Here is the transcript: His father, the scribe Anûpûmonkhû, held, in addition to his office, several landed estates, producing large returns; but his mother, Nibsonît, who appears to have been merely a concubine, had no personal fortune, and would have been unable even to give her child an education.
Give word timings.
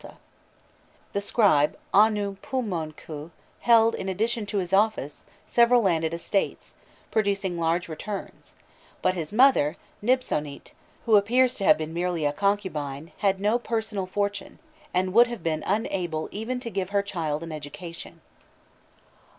His 0.01 0.09
father, 0.09 0.17
the 1.13 1.21
scribe 1.21 1.77
Anûpûmonkhû, 1.93 3.29
held, 3.59 3.93
in 3.93 4.09
addition 4.09 4.47
to 4.47 4.57
his 4.57 4.73
office, 4.73 5.25
several 5.45 5.83
landed 5.83 6.11
estates, 6.11 6.73
producing 7.11 7.59
large 7.59 7.87
returns; 7.87 8.55
but 9.03 9.13
his 9.13 9.31
mother, 9.31 9.77
Nibsonît, 10.03 10.71
who 11.05 11.17
appears 11.17 11.53
to 11.57 11.65
have 11.65 11.77
been 11.77 11.93
merely 11.93 12.25
a 12.25 12.33
concubine, 12.33 13.11
had 13.19 13.39
no 13.39 13.59
personal 13.59 14.07
fortune, 14.07 14.57
and 14.91 15.13
would 15.13 15.27
have 15.27 15.43
been 15.43 15.61
unable 15.67 16.29
even 16.31 16.59
to 16.61 16.71
give 16.71 16.89
her 16.89 17.03
child 17.03 17.43
an 17.43 17.51
education. 17.51 18.21